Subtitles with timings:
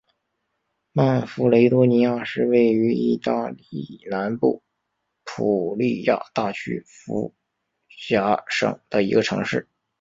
[0.93, 4.63] 曼弗雷多尼亚是位于义大利南部
[5.23, 7.35] 普利亚大区福
[8.09, 9.69] 贾省的一个城市。